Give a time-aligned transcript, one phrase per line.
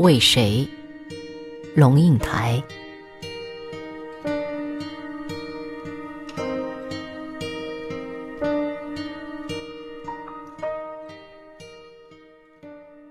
[0.00, 0.66] 为谁？
[1.76, 2.62] 龙应台。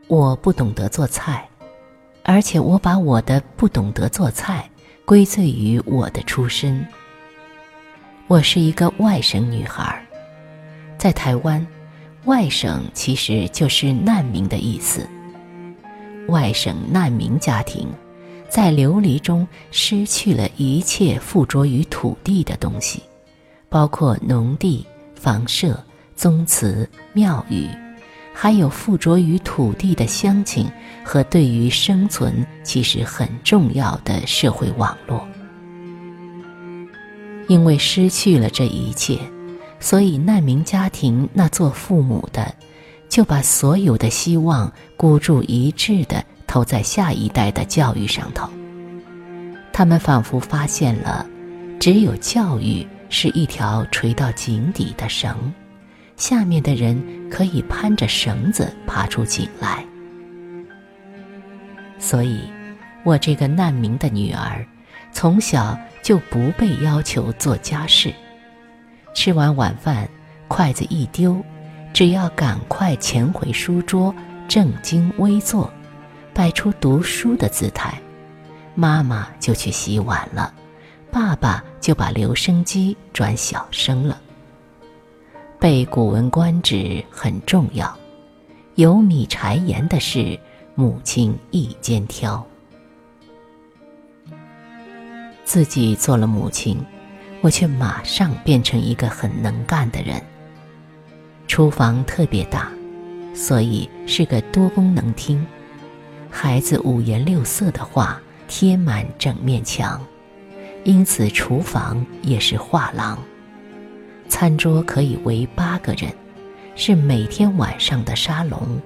[0.07, 1.48] 我不懂得做菜，
[2.24, 4.68] 而且我把我的不懂得做菜
[5.06, 6.84] 归罪于我的出身。
[8.26, 10.04] 我是一个外省女孩，
[10.98, 11.64] 在台湾，
[12.26, 15.07] 外省其实就是难民的意思。
[16.29, 17.88] 外省难民家庭，
[18.47, 23.01] 在流离中失去了一切附着于土地的东西，
[23.68, 25.84] 包括农地、房舍、
[26.15, 27.68] 宗祠、庙宇，
[28.34, 30.65] 还有附着于土地的乡亲
[31.04, 35.28] 和对于生存其实很重要的社会网络。
[37.48, 39.20] 因为失去了这一切，
[39.80, 42.53] 所以难民家庭那做父母的。
[43.09, 48.48] 就把所有的希望孤注一掷地投在下一代的教育上头。
[49.74, 51.26] 他们仿佛发现了，
[51.80, 55.36] 只有教育是一条垂到井底的绳，
[56.16, 59.84] 下面的人可以攀着绳子爬出井来。
[61.98, 62.42] 所以，
[63.04, 64.66] 我这个难民的女儿，
[65.12, 68.14] 从小就不被要求做家事，
[69.16, 70.08] 吃完晚饭，
[70.48, 71.44] 筷子一丢。
[71.94, 74.14] 只要赶快潜回书桌，
[74.48, 75.70] 正襟危坐，
[76.34, 78.00] 摆出读书的姿态，
[78.76, 80.54] 妈妈就去洗碗了，
[81.12, 84.22] 爸爸就把留声机转小声了。
[85.60, 86.76] 背《古文观止》
[87.12, 87.94] 很重要，
[88.76, 90.40] 有米柴盐的事，
[90.76, 92.45] 母亲一肩挑。
[95.44, 96.80] 自己做了母亲，
[97.42, 100.23] 我却马上变成一个很能干的人。
[101.50, 102.72] 厨房特别大，
[103.33, 105.44] 所以是个多功能厅。
[106.30, 109.99] 孩子五颜六色的画贴满整面墙，
[110.83, 113.17] 因此厨房也是画廊。
[114.30, 116.14] 餐桌可以围八个人，
[116.76, 118.80] 是每天晚上的沙龙。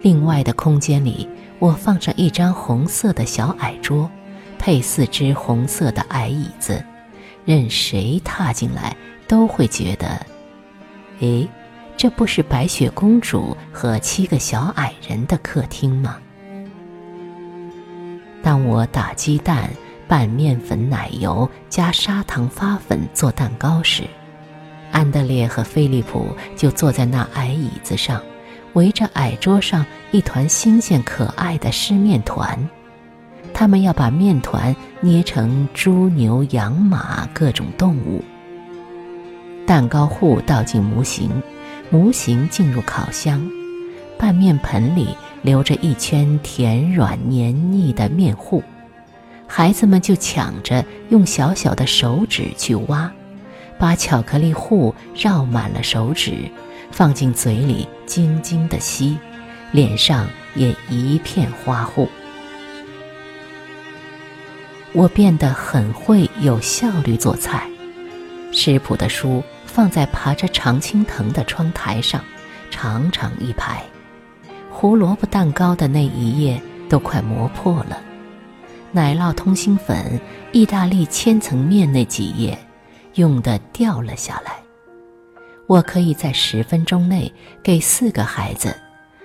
[0.00, 4.08] 另外的空间里，我放上一张红色的小矮桌，
[4.60, 6.82] 配四只红色的矮椅子，
[7.44, 8.96] 任谁踏进来
[9.26, 10.24] 都会觉得，
[11.18, 11.48] 诶。
[11.96, 16.18] 这不是白雪公主和七个小矮人的客厅吗？
[18.42, 19.70] 当我打鸡蛋、
[20.06, 24.02] 拌面粉、奶油、加砂糖发粉做蛋糕时，
[24.92, 28.20] 安德烈和菲利普就坐在那矮椅子上，
[28.74, 32.68] 围着矮桌上一团新鲜可爱的湿面团。
[33.54, 38.22] 他们要把面团捏成猪、牛、羊、马各种动物。
[39.64, 41.30] 蛋糕糊倒进模型。
[41.90, 43.48] 模型进入烤箱，
[44.18, 48.62] 拌面盆里留着一圈甜软黏腻的面糊，
[49.46, 53.12] 孩子们就抢着用小小的手指去挖，
[53.78, 56.50] 把巧克力糊绕满了手指，
[56.90, 59.16] 放进嘴里津津的吸，
[59.70, 62.08] 脸上也一片花糊。
[64.92, 67.68] 我变得很会有效率做菜，
[68.52, 69.42] 食谱的书。
[69.74, 72.22] 放在爬着常青藤的窗台上，
[72.70, 73.82] 长长一排。
[74.70, 78.00] 胡萝卜蛋糕的那一页都快磨破了，
[78.92, 80.20] 奶酪通心粉、
[80.52, 82.56] 意大利千层面那几页
[83.14, 84.52] 用的掉了下来。
[85.66, 88.76] 我可以在十分钟内给四个孩子，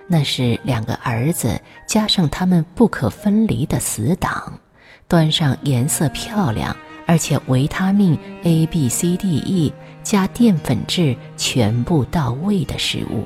[0.07, 4.59] 那是两个儿子加上他们不可分离的死党，
[5.07, 6.75] 端上颜色漂亮。
[7.09, 13.25] 而且维他命 A、B、C、D、E 加淀粉质全部到位的食物，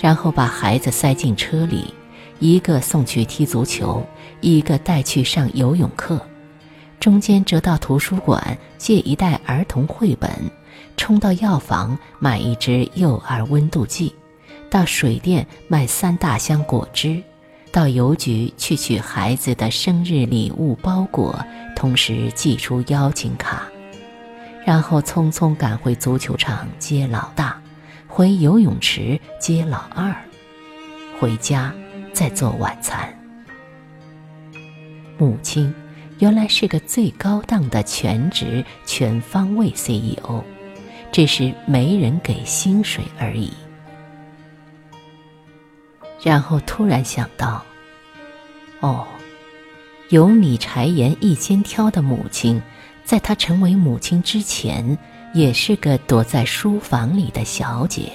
[0.00, 1.94] 然后把孩子塞进车里，
[2.40, 4.04] 一个送去踢足球，
[4.40, 6.20] 一个带去上游泳课，
[6.98, 10.28] 中间折到图书馆借一袋儿童绘本，
[10.96, 14.12] 冲到药房买一支幼儿温度计，
[14.68, 17.22] 到水店买三大箱果汁。
[17.74, 21.36] 到邮局去取孩子的生日礼物包裹，
[21.74, 23.64] 同时寄出邀请卡，
[24.64, 27.60] 然后匆匆赶回足球场接老大，
[28.06, 30.14] 回游泳池接老二，
[31.18, 31.74] 回家
[32.12, 33.12] 再做晚餐。
[35.18, 35.74] 母亲
[36.20, 40.44] 原来是个最高档的全职全方位 CEO，
[41.10, 43.52] 只是没人给薪水而已。
[46.24, 47.62] 然后突然想到，
[48.80, 49.06] 哦，
[50.08, 52.60] 有米柴盐一肩挑的母亲，
[53.04, 54.96] 在她成为母亲之前，
[55.34, 58.10] 也是个躲在书房里的小姐。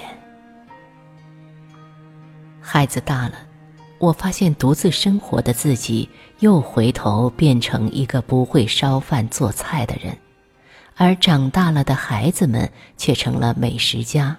[2.59, 3.35] 孩子大了，
[3.99, 6.09] 我发现独自生活的自己
[6.39, 10.17] 又回头变成一个不会烧饭做菜的人，
[10.95, 12.67] 而长大了的孩子们
[12.97, 14.35] 却成了美食家。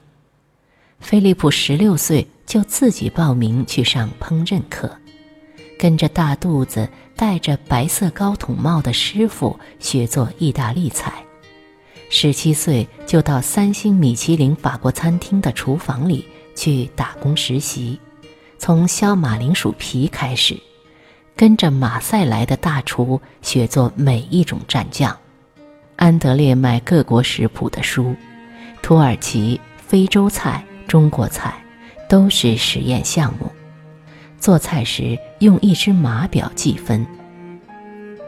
[0.99, 4.91] 菲利普十六岁就自己报名去上烹饪课，
[5.79, 11.23] 跟着大肚子、戴着白色高筒帽的师傅学做意大利菜。
[12.11, 16.27] 十七岁就到三星米其林法国餐厅的厨房里
[16.57, 18.01] 去打工实习，
[18.59, 20.59] 从削马铃薯皮开始，
[21.37, 25.17] 跟着马赛来的大厨学做每一种蘸酱。
[25.95, 28.17] 安德烈买各国食谱的书，
[28.83, 30.65] 土耳其、非洲菜。
[30.89, 31.60] 中国菜
[32.11, 33.49] 都是实验项目，
[34.41, 37.07] 做菜时用一只码表计分。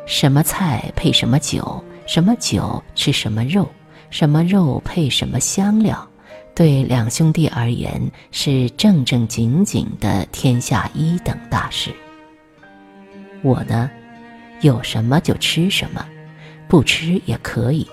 [0.06, 3.68] 什么菜配什么酒，什么酒吃什么肉，
[4.08, 6.08] 什么肉配什么香料，
[6.54, 8.00] 对两兄弟而言
[8.30, 11.90] 是正正经经的天下一等大事。
[13.42, 13.90] 我呢，
[14.60, 16.06] 有什么就吃什么，
[16.68, 17.84] 不吃也可以。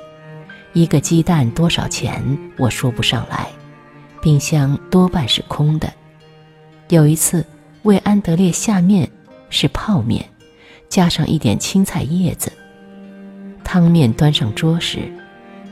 [0.73, 2.23] 一个鸡蛋多少钱，
[2.59, 3.47] 我说不上来。
[4.21, 5.91] 冰箱多半是空的。
[6.89, 7.45] 有一次
[7.83, 9.09] 为安德烈下面
[9.49, 10.23] 是泡面，
[10.89, 12.51] 加上一点青菜叶子。
[13.63, 14.99] 汤面端上桌时，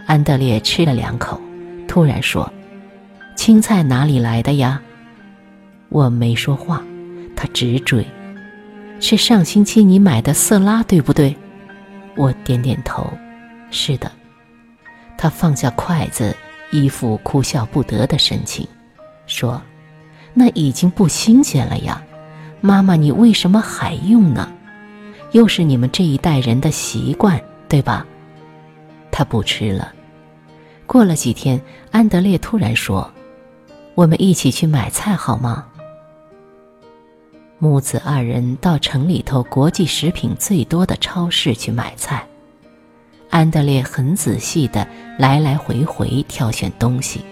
[0.05, 1.41] 安德烈吃了两口，
[1.88, 2.51] 突然说
[3.35, 4.81] ：“青菜哪里来的呀？”
[5.89, 6.83] 我没说话，
[7.35, 8.05] 他直追
[9.01, 11.35] ：“是上星期你买的色拉，对不对？”
[12.15, 13.11] 我点点头
[13.71, 14.11] ：“是的。”
[15.17, 16.35] 他放下筷子。
[16.71, 18.67] 一副哭笑不得的神情，
[19.25, 19.61] 说
[20.33, 22.03] ：“那已经不新鲜了呀，
[22.61, 24.51] 妈妈，你为什么还用呢？
[25.31, 28.05] 又是你们这一代人的习惯，对吧？”
[29.11, 29.93] 他不吃了。
[30.85, 31.61] 过了几天，
[31.91, 33.11] 安德烈突然说
[33.95, 35.65] ：“我们一起去买菜好吗？”
[37.59, 42.27] 母子二人到城里头国际食品最多的超市去买菜。
[43.29, 44.88] 安德烈很仔细地
[45.18, 47.24] 来来回回挑选东西，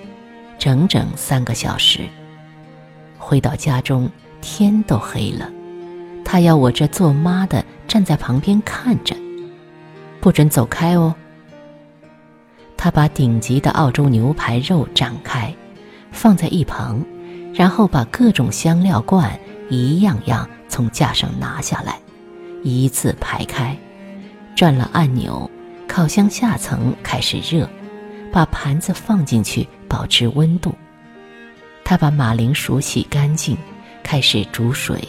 [0.59, 2.01] 整整三个小时。
[3.17, 4.09] 回到家中，
[4.41, 5.49] 天都黑了。
[6.23, 9.15] 他要我这做妈的站在旁边看着，
[10.19, 11.15] 不准走开哦。
[12.77, 15.55] 他把顶级的澳洲牛排肉展开，
[16.11, 17.03] 放在一旁，
[17.53, 19.39] 然后把各种香料罐
[19.69, 21.97] 一样样从架上拿下来，
[22.63, 23.75] 一字排开，
[24.55, 25.49] 转了按钮。
[25.87, 27.69] 烤箱下层开始热，
[28.31, 30.73] 把盘子放进去保持温度。
[31.83, 33.57] 他把马铃薯洗干净，
[34.03, 34.99] 开始煮水，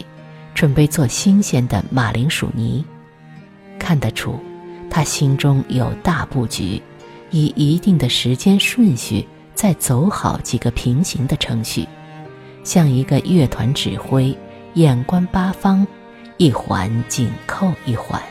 [0.54, 2.84] 准备做新鲜的马铃薯泥。
[3.78, 4.38] 看得出，
[4.90, 6.80] 他心中有大布局，
[7.30, 11.86] 以一定的时间顺序再走好几个平行的程序，
[12.62, 14.36] 像一个乐团指挥，
[14.74, 15.86] 眼观八方，
[16.36, 18.22] 一环紧扣一环。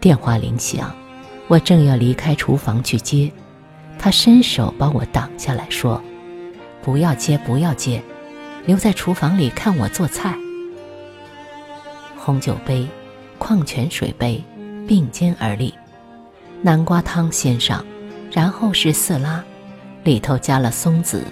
[0.00, 0.90] 电话铃响，
[1.46, 3.30] 我正要离开厨房去接，
[3.98, 6.02] 他伸手把我挡下来，说
[6.80, 8.02] ：“不要接，不要接，
[8.64, 10.34] 留在厨房里看我做菜。”
[12.16, 12.86] 红酒杯、
[13.36, 14.42] 矿泉水杯
[14.88, 15.74] 并肩而立，
[16.62, 17.84] 南瓜汤先上，
[18.32, 19.44] 然后是色拉，
[20.02, 21.22] 里头加了松子，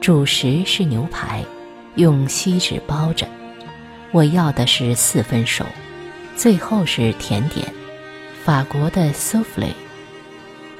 [0.00, 1.44] 主食是牛排，
[1.96, 3.28] 用锡纸包着。
[4.12, 5.62] 我要的是四分熟，
[6.34, 7.70] 最后是甜点。
[8.44, 9.74] 法国的 s o u f l e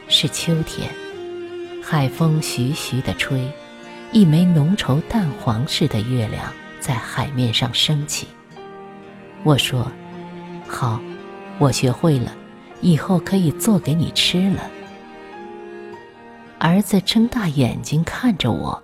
[0.09, 0.91] 是秋天，
[1.83, 3.47] 海风徐徐地吹，
[4.11, 6.50] 一枚浓稠淡黄似的月亮
[6.81, 8.27] 在海面上升起。
[9.45, 9.91] 我说
[10.67, 10.99] ：“好，
[11.59, 12.33] 我学会了，
[12.81, 14.71] 以后可以做给你吃了。”
[16.59, 18.83] 儿子睁大眼睛看着我，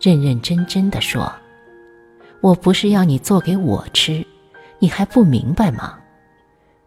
[0.00, 1.32] 认认真真的说
[2.40, 4.26] ：“我不是要你做给我吃，
[4.80, 5.98] 你还不明白吗？”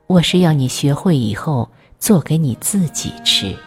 [0.08, 3.67] 我是要你学会以后做给你自己吃。